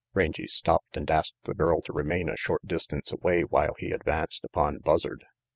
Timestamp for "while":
3.43-3.75